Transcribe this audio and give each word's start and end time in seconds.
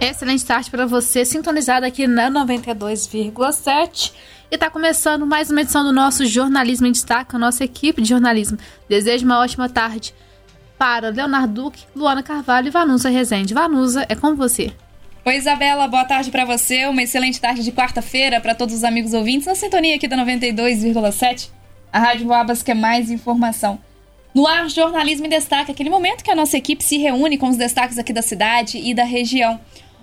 Excelente 0.00 0.46
tarde 0.46 0.70
para 0.70 0.86
você, 0.86 1.26
sintonizado 1.26 1.84
aqui 1.84 2.06
na 2.06 2.30
92,7. 2.30 4.12
E 4.50 4.54
está 4.54 4.70
começando 4.70 5.26
mais 5.26 5.50
uma 5.50 5.60
edição 5.60 5.84
do 5.84 5.92
nosso 5.92 6.24
Jornalismo 6.24 6.86
em 6.86 6.92
Destaque, 6.92 7.36
a 7.36 7.38
nossa 7.38 7.64
equipe 7.64 8.00
de 8.00 8.08
jornalismo. 8.08 8.56
Desejo 8.88 9.26
uma 9.26 9.38
ótima 9.38 9.68
tarde 9.68 10.14
para 10.78 11.10
Leonardo 11.10 11.52
Duque, 11.52 11.84
Luana 11.94 12.22
Carvalho 12.22 12.68
e 12.68 12.70
Vanusa 12.70 13.10
Rezende. 13.10 13.52
Vanusa, 13.52 14.06
é 14.08 14.14
com 14.14 14.34
você. 14.34 14.72
Oi, 15.22 15.36
Isabela, 15.36 15.86
boa 15.86 16.06
tarde 16.06 16.30
para 16.30 16.46
você. 16.46 16.86
Uma 16.86 17.02
excelente 17.02 17.38
tarde 17.38 17.62
de 17.62 17.70
quarta-feira 17.70 18.40
para 18.40 18.54
todos 18.54 18.74
os 18.74 18.84
amigos 18.84 19.12
ouvintes 19.12 19.46
na 19.46 19.54
sintonia 19.54 19.96
aqui 19.96 20.08
da 20.08 20.16
92,7. 20.16 21.50
A 21.92 21.98
Rádio 21.98 22.24
Boabas 22.24 22.62
quer 22.62 22.74
mais 22.74 23.10
informação. 23.10 23.78
No 24.34 24.46
ar, 24.46 24.66
Jornalismo 24.70 25.26
em 25.26 25.28
Destaque, 25.28 25.72
aquele 25.72 25.90
momento 25.90 26.24
que 26.24 26.30
a 26.30 26.34
nossa 26.34 26.56
equipe 26.56 26.82
se 26.82 26.96
reúne 26.96 27.36
com 27.36 27.50
os 27.50 27.58
destaques 27.58 27.98
aqui 27.98 28.14
da 28.14 28.22
cidade 28.22 28.78
e 28.78 28.94
da 28.94 29.04
região. 29.04 29.60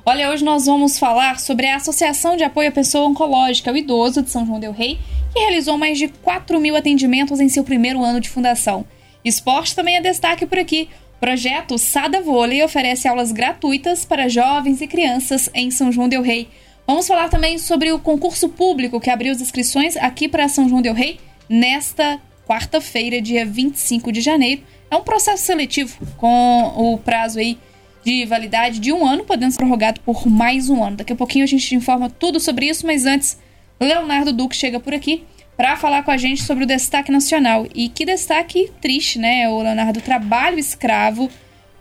Olha, 0.10 0.30
hoje 0.30 0.42
nós 0.42 0.68
vamos 0.68 0.98
falar 0.98 1.38
sobre 1.38 1.68
a 1.68 1.76
Associação 1.76 2.38
de 2.38 2.44
Apoio 2.45 2.70
à 2.70 2.72
Pessoa 2.72 3.09
Oncológica, 3.09 3.73
o 3.73 3.76
Idoso 3.76 4.22
de 4.22 4.30
São 4.30 4.45
João 4.45 4.58
Del 4.58 4.72
Rei, 4.72 4.98
que 5.34 5.40
realizou 5.41 5.77
mais 5.77 5.98
de 5.98 6.08
4 6.08 6.62
mil 6.62 6.77
atendimentos 6.77 7.41
em 7.41 7.50
seu 7.50 7.62
primeiro 7.62 8.02
ano 8.02 8.22
de 8.22 8.30
fundação. 8.30 8.86
Esporte 9.26 9.76
também 9.76 9.98
é 9.98 10.02
destaque 10.02 10.45
por 10.45 10.59
aqui. 10.59 10.88
O 11.17 11.20
projeto 11.20 11.78
Sada 11.78 12.22
Vôlei 12.22 12.64
oferece 12.64 13.05
aulas 13.05 13.34
gratuitas 13.34 14.05
para 14.05 14.30
jovens 14.30 14.80
e 14.80 14.88
crianças 14.88 15.50
em 15.54 15.70
São 15.70 15.91
João 15.91 16.08
Del 16.08 16.22
Rei. 16.22 16.48
Vamos 16.88 17.05
falar 17.05 17.28
também 17.28 17.58
sobre 17.58 17.92
o 17.92 18.00
concurso 18.00 18.48
público 18.48 19.02
que 19.02 19.09
abriu 19.09 19.34
as 19.34 19.42
inscrições 19.42 19.98
aqui 19.98 20.30
para 20.30 20.48
São 20.48 20.70
João 20.70 20.81
Del 20.81 20.94
Rei 20.94 21.20
nesta 21.50 22.17
quarta-feira, 22.48 23.22
dia 23.22 23.45
25 23.45 24.09
de 24.14 24.22
janeiro. 24.22 24.64
É 24.89 24.95
um 24.95 25.03
processo 25.03 25.44
seletivo 25.44 26.00
com 26.16 26.72
o 26.78 26.98
prazo 26.98 27.39
aí 27.39 27.58
de 28.07 28.25
validade 28.25 28.79
de 28.79 28.93
um 28.93 29.05
ano, 29.05 29.25
podendo 29.25 29.52
ser 29.52 29.57
prorrogado 29.57 29.99
por 29.99 30.29
mais 30.29 30.70
um 30.70 30.81
ano. 30.81 30.95
Daqui 30.95 31.11
a 31.11 31.16
pouquinho 31.16 31.43
a 31.43 31.47
gente 31.47 31.75
informa 31.75 32.09
tudo 32.09 32.39
sobre 32.39 32.66
isso, 32.66 32.88
mas 32.88 33.05
antes, 33.05 33.38
Leonardo 33.81 34.31
Duque 34.31 34.55
chega 34.55 34.80
por 34.80 34.94
aqui 34.94 35.25
para 35.58 35.75
falar 35.75 36.03
com 36.03 36.11
a 36.11 36.16
gente 36.16 36.41
sobre 36.41 36.64
o 36.64 36.67
destaque 36.67 37.11
nacional. 37.11 37.67
E 37.75 37.89
que 37.89 38.05
destaque 38.05 38.72
triste, 38.80 39.19
né, 39.19 39.49
o 39.49 39.61
Leonardo? 39.61 39.99
Trabalho 39.99 40.58
escravo. 40.58 41.30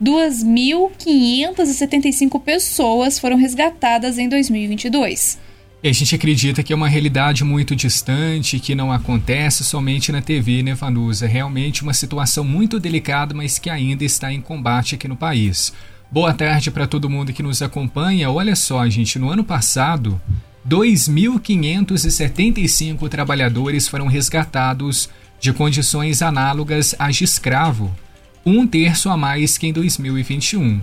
2.575 0.03 2.41
pessoas 2.41 3.17
foram 3.17 3.37
resgatadas 3.37 4.17
em 4.17 4.27
2022. 4.27 5.39
E 5.81 5.87
a 5.87 5.93
gente 5.93 6.13
acredita 6.13 6.61
que 6.61 6.73
é 6.73 6.75
uma 6.75 6.89
realidade 6.89 7.45
muito 7.45 7.73
distante, 7.73 8.59
que 8.59 8.75
não 8.75 8.91
acontece 8.91 9.63
somente 9.63 10.11
na 10.11 10.21
TV, 10.21 10.61
né, 10.61 10.73
Vanusa? 10.73 11.25
É 11.25 11.29
realmente 11.29 11.83
uma 11.83 11.93
situação 11.93 12.43
muito 12.43 12.81
delicada, 12.81 13.33
mas 13.33 13.57
que 13.57 13.69
ainda 13.69 14.03
está 14.03 14.33
em 14.33 14.41
combate 14.41 14.95
aqui 14.95 15.07
no 15.07 15.15
país. 15.15 15.71
Boa 16.09 16.33
tarde 16.33 16.71
para 16.71 16.87
todo 16.87 17.09
mundo 17.09 17.33
que 17.33 17.43
nos 17.43 17.61
acompanha. 17.61 18.31
Olha 18.31 18.55
só, 18.55 18.87
gente, 18.87 19.19
no 19.19 19.29
ano 19.29 19.43
passado, 19.43 20.21
2.575 20.67 23.09
trabalhadores 23.09 23.89
foram 23.89 24.07
resgatados 24.07 25.09
de 25.37 25.51
condições 25.51 26.21
análogas 26.21 26.95
às 26.97 27.17
de 27.17 27.25
escravo, 27.25 27.93
um 28.45 28.65
terço 28.65 29.09
a 29.09 29.17
mais 29.17 29.57
que 29.57 29.67
em 29.67 29.73
2021. 29.73 30.79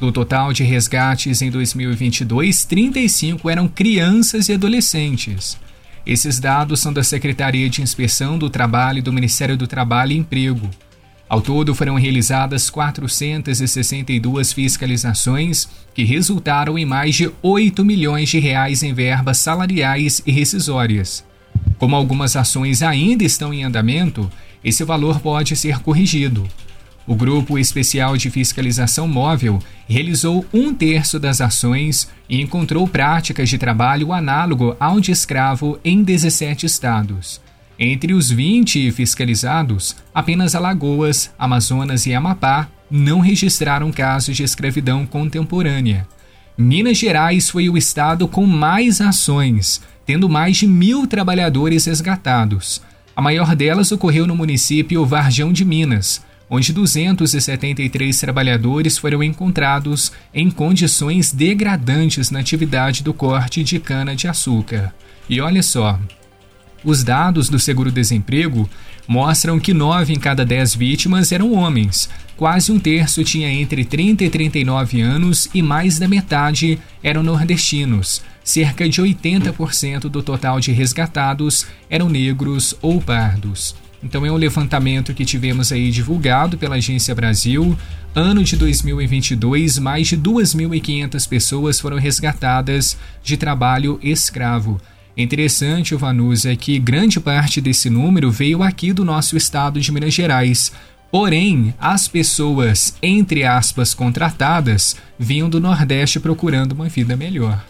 Do 0.00 0.10
total 0.10 0.54
de 0.54 0.64
resgates 0.64 1.42
em 1.42 1.50
2022, 1.50 2.64
35 2.64 3.50
eram 3.50 3.68
crianças 3.68 4.48
e 4.48 4.54
adolescentes. 4.54 5.58
Esses 6.06 6.40
dados 6.40 6.80
são 6.80 6.90
da 6.92 7.04
Secretaria 7.04 7.68
de 7.68 7.82
Inspeção 7.82 8.38
do 8.38 8.48
Trabalho 8.48 9.02
do 9.02 9.12
Ministério 9.12 9.58
do 9.58 9.66
Trabalho 9.66 10.12
e 10.12 10.16
Emprego. 10.16 10.70
Ao 11.28 11.40
todo, 11.40 11.74
foram 11.74 11.94
realizadas 11.96 12.68
462 12.68 14.52
fiscalizações, 14.52 15.68
que 15.94 16.04
resultaram 16.04 16.78
em 16.78 16.84
mais 16.84 17.14
de 17.14 17.30
8 17.42 17.84
milhões 17.84 18.28
de 18.28 18.38
reais 18.38 18.82
em 18.82 18.92
verbas 18.92 19.38
salariais 19.38 20.22
e 20.26 20.30
rescisórias. 20.30 21.24
Como 21.78 21.96
algumas 21.96 22.36
ações 22.36 22.82
ainda 22.82 23.24
estão 23.24 23.52
em 23.54 23.64
andamento, 23.64 24.30
esse 24.62 24.84
valor 24.84 25.20
pode 25.20 25.56
ser 25.56 25.80
corrigido. 25.80 26.46
O 27.06 27.14
Grupo 27.14 27.58
Especial 27.58 28.16
de 28.16 28.30
Fiscalização 28.30 29.06
Móvel 29.06 29.58
realizou 29.86 30.44
um 30.54 30.72
terço 30.72 31.18
das 31.18 31.40
ações 31.40 32.08
e 32.28 32.40
encontrou 32.40 32.88
práticas 32.88 33.50
de 33.50 33.58
trabalho 33.58 34.12
análogo 34.12 34.74
ao 34.80 35.00
de 35.00 35.12
escravo 35.12 35.78
em 35.84 36.02
17 36.02 36.64
estados. 36.64 37.43
Entre 37.78 38.12
os 38.12 38.30
20 38.30 38.92
fiscalizados, 38.92 39.96
apenas 40.14 40.54
Alagoas, 40.54 41.32
Amazonas 41.38 42.06
e 42.06 42.14
Amapá 42.14 42.68
não 42.90 43.20
registraram 43.20 43.90
casos 43.90 44.36
de 44.36 44.44
escravidão 44.44 45.04
contemporânea. 45.04 46.06
Minas 46.56 46.98
Gerais 46.98 47.50
foi 47.50 47.68
o 47.68 47.76
estado 47.76 48.28
com 48.28 48.46
mais 48.46 49.00
ações, 49.00 49.82
tendo 50.06 50.28
mais 50.28 50.56
de 50.56 50.68
mil 50.68 51.04
trabalhadores 51.06 51.86
resgatados. 51.86 52.80
A 53.16 53.20
maior 53.20 53.56
delas 53.56 53.90
ocorreu 53.90 54.24
no 54.26 54.36
município 54.36 55.04
Varjão 55.04 55.52
de 55.52 55.64
Minas, 55.64 56.22
onde 56.48 56.72
273 56.72 58.20
trabalhadores 58.20 58.96
foram 58.98 59.22
encontrados 59.22 60.12
em 60.32 60.48
condições 60.48 61.32
degradantes 61.32 62.30
na 62.30 62.38
atividade 62.38 63.02
do 63.02 63.12
corte 63.12 63.64
de 63.64 63.80
cana-de-açúcar. 63.80 64.94
E 65.28 65.40
olha 65.40 65.62
só, 65.62 65.98
os 66.84 67.02
dados 67.02 67.48
do 67.48 67.58
seguro-desemprego 67.58 68.68
mostram 69.06 69.58
que 69.58 69.72
9 69.74 70.12
em 70.12 70.18
cada 70.18 70.44
10 70.44 70.74
vítimas 70.74 71.32
eram 71.32 71.52
homens. 71.52 72.08
Quase 72.36 72.72
um 72.72 72.78
terço 72.78 73.22
tinha 73.22 73.50
entre 73.50 73.84
30 73.84 74.24
e 74.24 74.30
39 74.30 75.00
anos 75.00 75.48
e 75.54 75.62
mais 75.62 75.98
da 75.98 76.08
metade 76.08 76.78
eram 77.02 77.22
nordestinos. 77.22 78.22
Cerca 78.42 78.88
de 78.88 79.00
80% 79.00 80.00
do 80.02 80.22
total 80.22 80.60
de 80.60 80.72
resgatados 80.72 81.66
eram 81.88 82.08
negros 82.08 82.74
ou 82.82 83.00
pardos. 83.00 83.74
Então 84.02 84.26
é 84.26 84.30
um 84.30 84.36
levantamento 84.36 85.14
que 85.14 85.24
tivemos 85.24 85.72
aí 85.72 85.90
divulgado 85.90 86.58
pela 86.58 86.76
Agência 86.76 87.14
Brasil. 87.14 87.76
Ano 88.14 88.44
de 88.44 88.54
2022, 88.56 89.78
mais 89.78 90.08
de 90.08 90.18
2.500 90.18 91.26
pessoas 91.26 91.80
foram 91.80 91.96
resgatadas 91.98 92.98
de 93.22 93.38
trabalho 93.38 93.98
escravo. 94.02 94.78
Interessante, 95.16 95.94
Vanusa, 95.94 96.52
é 96.52 96.56
que 96.56 96.78
grande 96.78 97.20
parte 97.20 97.60
desse 97.60 97.88
número 97.88 98.32
veio 98.32 98.62
aqui 98.62 98.92
do 98.92 99.04
nosso 99.04 99.36
estado 99.36 99.80
de 99.80 99.92
Minas 99.92 100.12
Gerais. 100.12 100.72
Porém, 101.10 101.72
as 101.78 102.08
pessoas, 102.08 102.96
entre 103.00 103.44
aspas, 103.44 103.94
contratadas, 103.94 104.96
vinham 105.16 105.48
do 105.48 105.60
Nordeste 105.60 106.18
procurando 106.18 106.72
uma 106.72 106.88
vida 106.88 107.16
melhor. 107.16 107.64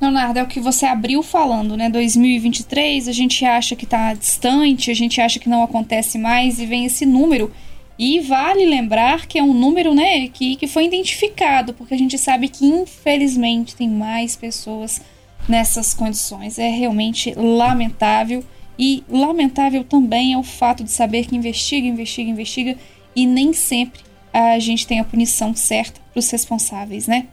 Leonardo, 0.00 0.38
é 0.38 0.42
o 0.44 0.46
que 0.46 0.60
você 0.60 0.86
abriu 0.86 1.22
falando, 1.22 1.76
né? 1.76 1.90
2023, 1.90 3.08
a 3.08 3.12
gente 3.12 3.44
acha 3.44 3.74
que 3.74 3.84
está 3.84 4.14
distante, 4.14 4.90
a 4.90 4.94
gente 4.94 5.20
acha 5.20 5.40
que 5.40 5.48
não 5.48 5.64
acontece 5.64 6.16
mais 6.16 6.60
e 6.60 6.66
vem 6.66 6.86
esse 6.86 7.04
número. 7.04 7.52
E 7.98 8.20
vale 8.20 8.64
lembrar 8.64 9.26
que 9.26 9.38
é 9.38 9.42
um 9.42 9.52
número, 9.52 9.92
né, 9.92 10.28
que, 10.28 10.56
que 10.56 10.66
foi 10.66 10.86
identificado, 10.86 11.74
porque 11.74 11.92
a 11.92 11.98
gente 11.98 12.16
sabe 12.16 12.48
que 12.48 12.64
infelizmente 12.64 13.76
tem 13.76 13.90
mais 13.90 14.36
pessoas 14.36 15.02
nessas 15.50 15.92
condições. 15.92 16.58
É 16.58 16.68
realmente 16.68 17.34
lamentável. 17.34 18.44
E 18.78 19.04
lamentável 19.10 19.84
também 19.84 20.32
é 20.32 20.38
o 20.38 20.42
fato 20.42 20.82
de 20.82 20.90
saber 20.90 21.26
que 21.26 21.36
investiga, 21.36 21.86
investiga, 21.86 22.30
investiga 22.30 22.76
e 23.14 23.26
nem 23.26 23.52
sempre 23.52 24.00
a 24.32 24.58
gente 24.58 24.86
tem 24.86 25.00
a 25.00 25.04
punição 25.04 25.54
certa 25.54 26.00
para 26.12 26.20
os 26.20 26.30
responsáveis, 26.30 27.06
né? 27.06 27.26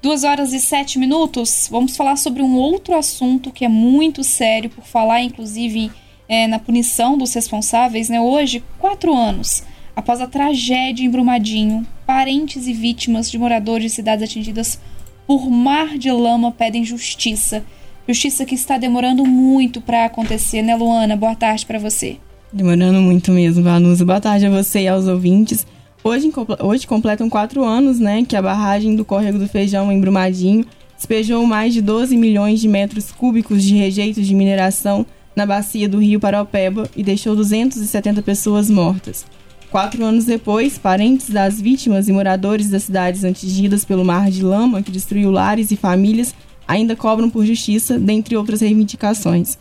Duas 0.00 0.22
horas 0.22 0.52
e 0.52 0.60
sete 0.60 0.96
minutos, 0.96 1.66
vamos 1.68 1.96
falar 1.96 2.14
sobre 2.14 2.42
um 2.42 2.54
outro 2.54 2.94
assunto 2.94 3.50
que 3.50 3.64
é 3.64 3.68
muito 3.68 4.22
sério, 4.22 4.70
por 4.70 4.84
falar 4.84 5.20
inclusive 5.22 5.90
é, 6.28 6.46
na 6.46 6.60
punição 6.60 7.18
dos 7.18 7.34
responsáveis, 7.34 8.08
né? 8.08 8.20
Hoje, 8.20 8.62
quatro 8.78 9.12
anos 9.12 9.64
após 9.96 10.20
a 10.20 10.28
tragédia 10.28 11.04
em 11.04 11.10
Brumadinho, 11.10 11.84
parentes 12.06 12.68
e 12.68 12.72
vítimas 12.72 13.28
de 13.28 13.36
moradores 13.36 13.90
de 13.90 13.96
cidades 13.96 14.22
atingidas 14.22 14.78
por 15.28 15.50
mar 15.50 15.98
de 15.98 16.10
lama 16.10 16.50
pedem 16.50 16.82
justiça. 16.82 17.62
Justiça 18.08 18.46
que 18.46 18.54
está 18.54 18.78
demorando 18.78 19.26
muito 19.26 19.78
para 19.78 20.06
acontecer, 20.06 20.62
né, 20.62 20.74
Luana? 20.74 21.14
Boa 21.14 21.34
tarde 21.34 21.66
para 21.66 21.78
você. 21.78 22.16
Demorando 22.50 22.98
muito 23.02 23.30
mesmo, 23.30 23.62
Vanusa. 23.62 24.06
Boa 24.06 24.22
tarde 24.22 24.46
a 24.46 24.50
você 24.50 24.80
e 24.80 24.88
aos 24.88 25.06
ouvintes. 25.06 25.66
Hoje, 26.02 26.32
hoje 26.60 26.86
completam 26.86 27.28
quatro 27.28 27.62
anos, 27.62 28.00
né, 28.00 28.24
que 28.26 28.34
a 28.34 28.40
barragem 28.40 28.96
do 28.96 29.04
Córrego 29.04 29.38
do 29.38 29.46
Feijão, 29.46 29.92
em 29.92 30.00
Brumadinho, 30.00 30.64
despejou 30.96 31.44
mais 31.44 31.74
de 31.74 31.82
12 31.82 32.16
milhões 32.16 32.58
de 32.58 32.66
metros 32.66 33.12
cúbicos 33.12 33.62
de 33.62 33.76
rejeitos 33.76 34.26
de 34.26 34.34
mineração 34.34 35.04
na 35.36 35.44
bacia 35.44 35.86
do 35.86 35.98
rio 35.98 36.18
Paraupeba 36.18 36.88
e 36.96 37.02
deixou 37.02 37.36
270 37.36 38.22
pessoas 38.22 38.70
mortas. 38.70 39.26
Quatro 39.70 40.02
anos 40.02 40.24
depois, 40.24 40.78
parentes 40.78 41.28
das 41.28 41.60
vítimas 41.60 42.08
e 42.08 42.12
moradores 42.12 42.70
das 42.70 42.84
cidades 42.84 43.22
atingidas 43.22 43.84
pelo 43.84 44.02
mar 44.02 44.30
de 44.30 44.42
lama 44.42 44.82
que 44.82 44.90
destruiu 44.90 45.30
lares 45.30 45.70
e 45.70 45.76
famílias 45.76 46.34
ainda 46.66 46.96
cobram 46.96 47.28
por 47.28 47.44
justiça, 47.44 47.98
dentre 47.98 48.34
outras 48.34 48.62
reivindicações. 48.62 49.58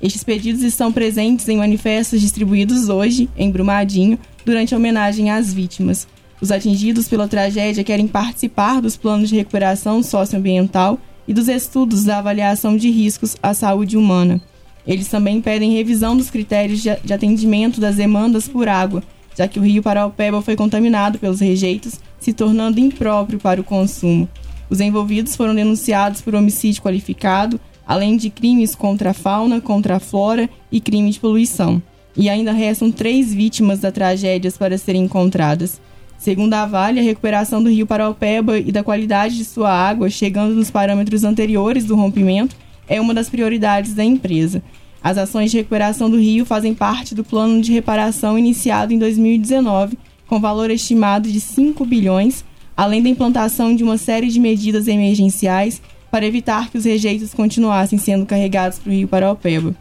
Estes 0.00 0.24
pedidos 0.24 0.62
estão 0.62 0.90
presentes 0.90 1.46
em 1.46 1.58
manifestos 1.58 2.22
distribuídos 2.22 2.88
hoje, 2.88 3.28
em 3.36 3.50
Brumadinho, 3.50 4.18
durante 4.46 4.74
a 4.74 4.78
homenagem 4.78 5.30
às 5.30 5.52
vítimas. 5.52 6.08
Os 6.40 6.50
atingidos 6.50 7.06
pela 7.06 7.28
tragédia 7.28 7.84
querem 7.84 8.08
participar 8.08 8.80
dos 8.80 8.96
planos 8.96 9.28
de 9.28 9.36
recuperação 9.36 10.02
socioambiental 10.02 10.98
e 11.28 11.34
dos 11.34 11.48
estudos 11.48 12.04
da 12.04 12.18
avaliação 12.18 12.78
de 12.78 12.90
riscos 12.90 13.36
à 13.42 13.52
saúde 13.52 13.98
humana. 13.98 14.40
Eles 14.86 15.08
também 15.08 15.38
pedem 15.42 15.74
revisão 15.74 16.16
dos 16.16 16.30
critérios 16.30 16.80
de 16.80 17.12
atendimento 17.12 17.78
das 17.78 17.96
demandas 17.96 18.48
por 18.48 18.66
água, 18.66 19.02
já 19.36 19.48
que 19.48 19.58
o 19.58 19.62
rio 19.62 19.82
Paraupeba 19.82 20.42
foi 20.42 20.56
contaminado 20.56 21.18
pelos 21.18 21.40
rejeitos, 21.40 22.00
se 22.18 22.32
tornando 22.32 22.80
impróprio 22.80 23.38
para 23.38 23.60
o 23.60 23.64
consumo. 23.64 24.28
Os 24.68 24.80
envolvidos 24.80 25.34
foram 25.34 25.54
denunciados 25.54 26.20
por 26.20 26.34
homicídio 26.34 26.82
qualificado, 26.82 27.60
além 27.86 28.16
de 28.16 28.30
crimes 28.30 28.74
contra 28.74 29.10
a 29.10 29.14
fauna, 29.14 29.60
contra 29.60 29.96
a 29.96 30.00
flora 30.00 30.48
e 30.70 30.80
crime 30.80 31.10
de 31.10 31.18
poluição. 31.18 31.82
E 32.16 32.28
ainda 32.28 32.52
restam 32.52 32.90
três 32.90 33.34
vítimas 33.34 33.80
da 33.80 33.90
tragédia 33.90 34.52
para 34.58 34.78
serem 34.78 35.04
encontradas. 35.04 35.80
Segundo 36.18 36.54
a 36.54 36.66
Vale, 36.66 37.00
a 37.00 37.02
recuperação 37.02 37.62
do 37.62 37.70
rio 37.70 37.86
Paraupeba 37.86 38.58
e 38.58 38.70
da 38.70 38.84
qualidade 38.84 39.36
de 39.36 39.44
sua 39.44 39.72
água, 39.72 40.10
chegando 40.10 40.54
nos 40.54 40.70
parâmetros 40.70 41.24
anteriores 41.24 41.84
do 41.84 41.96
rompimento, 41.96 42.54
é 42.86 43.00
uma 43.00 43.14
das 43.14 43.30
prioridades 43.30 43.94
da 43.94 44.04
empresa. 44.04 44.62
As 45.02 45.16
ações 45.16 45.50
de 45.50 45.56
recuperação 45.56 46.10
do 46.10 46.18
rio 46.18 46.44
fazem 46.44 46.74
parte 46.74 47.14
do 47.14 47.24
plano 47.24 47.60
de 47.62 47.72
reparação 47.72 48.38
iniciado 48.38 48.92
em 48.92 48.98
2019, 48.98 49.98
com 50.26 50.40
valor 50.40 50.70
estimado 50.70 51.30
de 51.30 51.40
5 51.40 51.84
bilhões, 51.84 52.44
além 52.76 53.02
da 53.02 53.08
implantação 53.08 53.74
de 53.74 53.82
uma 53.82 53.96
série 53.96 54.28
de 54.28 54.38
medidas 54.38 54.86
emergenciais 54.88 55.80
para 56.10 56.26
evitar 56.26 56.70
que 56.70 56.78
os 56.78 56.84
rejeitos 56.84 57.32
continuassem 57.32 57.98
sendo 57.98 58.26
carregados 58.26 58.78
para 58.78 58.90
o 58.90 58.94
rio 58.94 59.08
Paraupeba. 59.08 59.74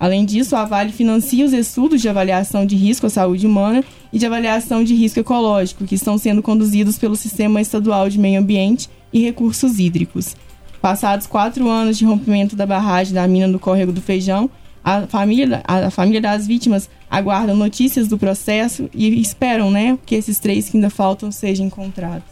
Além 0.00 0.24
disso, 0.24 0.54
a 0.54 0.64
Vale 0.64 0.92
financia 0.92 1.44
os 1.44 1.52
estudos 1.52 2.00
de 2.00 2.08
avaliação 2.08 2.64
de 2.64 2.76
risco 2.76 3.06
à 3.06 3.10
saúde 3.10 3.46
humana 3.46 3.82
e 4.12 4.18
de 4.18 4.26
avaliação 4.26 4.84
de 4.84 4.94
risco 4.94 5.18
ecológico, 5.18 5.84
que 5.84 5.96
estão 5.96 6.16
sendo 6.16 6.42
conduzidos 6.42 6.98
pelo 6.98 7.16
Sistema 7.16 7.60
Estadual 7.60 8.08
de 8.08 8.18
Meio 8.18 8.40
Ambiente 8.40 8.88
e 9.12 9.20
Recursos 9.20 9.78
Hídricos. 9.78 10.36
Passados 10.80 11.26
quatro 11.26 11.68
anos 11.68 11.98
de 11.98 12.04
rompimento 12.04 12.54
da 12.54 12.64
barragem 12.64 13.12
da 13.12 13.26
mina 13.26 13.48
do 13.48 13.58
Córrego 13.58 13.90
do 13.90 14.00
Feijão, 14.00 14.48
a 14.84 15.06
família, 15.06 15.62
a 15.64 15.90
família 15.90 16.20
das 16.20 16.46
vítimas 16.46 16.88
aguarda 17.10 17.54
notícias 17.54 18.08
do 18.08 18.18
processo 18.18 18.88
e 18.94 19.20
esperam 19.20 19.70
né, 19.70 19.98
que 20.04 20.14
esses 20.14 20.38
três 20.38 20.68
que 20.68 20.76
ainda 20.76 20.90
faltam 20.90 21.30
sejam 21.32 21.66
encontrados. 21.66 22.28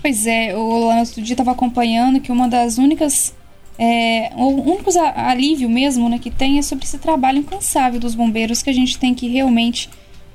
Pois 0.00 0.26
é, 0.26 0.56
o 0.56 0.60
outro 0.60 1.20
dia 1.20 1.34
estava 1.34 1.50
acompanhando 1.50 2.20
que 2.20 2.30
uma 2.30 2.48
das 2.48 2.78
únicas 2.78 3.34
é, 3.78 4.32
o 4.34 4.72
único 4.72 4.90
alívio 5.14 5.70
mesmo 5.70 6.08
né, 6.08 6.18
que 6.18 6.30
tem 6.30 6.58
é 6.58 6.62
sobre 6.62 6.84
esse 6.84 6.98
trabalho 6.98 7.38
incansável 7.38 8.00
dos 8.00 8.14
bombeiros 8.14 8.60
que 8.60 8.70
a 8.70 8.72
gente 8.72 8.98
tem 8.98 9.14
que 9.14 9.28
realmente 9.28 9.88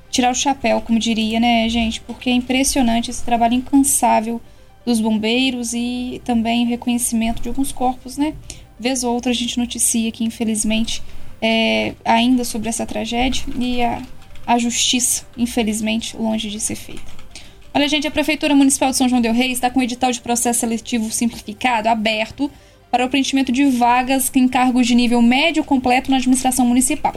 tirar 0.09 0.31
o 0.31 0.35
chapéu, 0.35 0.79
como 0.79 0.97
diria, 0.97 1.39
né, 1.39 1.67
gente? 1.67 1.99
Porque 1.99 2.29
é 2.29 2.33
impressionante 2.33 3.09
esse 3.09 3.23
trabalho 3.23 3.55
incansável 3.55 4.39
dos 4.85 5.01
bombeiros 5.01 5.73
e 5.73 6.21
também 6.23 6.65
o 6.65 6.69
reconhecimento 6.69 7.41
de 7.41 7.49
alguns 7.49 7.71
corpos, 7.71 8.15
né? 8.15 8.33
Vez 8.79 9.03
ou 9.03 9.13
outra 9.13 9.31
a 9.31 9.35
gente 9.35 9.57
noticia 9.57 10.11
que, 10.11 10.23
infelizmente, 10.23 11.01
é, 11.43 11.93
ainda 12.05 12.45
sobre 12.45 12.69
essa 12.69 12.85
tragédia 12.85 13.43
e 13.59 13.81
a, 13.81 14.01
a 14.47 14.57
justiça, 14.57 15.25
infelizmente, 15.37 16.15
longe 16.15 16.49
de 16.49 16.57
ser 16.57 16.75
feita. 16.75 17.11
Olha, 17.73 17.87
gente, 17.89 18.07
a 18.07 18.11
Prefeitura 18.11 18.55
Municipal 18.55 18.91
de 18.91 18.95
São 18.97 19.09
João 19.09 19.21
Del 19.21 19.33
Rei 19.33 19.51
está 19.51 19.69
com 19.69 19.81
o 19.81 19.83
edital 19.83 20.09
de 20.09 20.21
processo 20.21 20.61
seletivo 20.61 21.11
simplificado 21.11 21.89
aberto 21.89 22.49
para 22.89 23.05
o 23.05 23.09
preenchimento 23.09 23.51
de 23.51 23.65
vagas 23.65 24.31
em 24.33 24.47
cargos 24.47 24.87
de 24.87 24.95
nível 24.95 25.21
médio 25.21 25.63
completo 25.65 26.09
na 26.09 26.17
administração 26.17 26.65
municipal. 26.65 27.15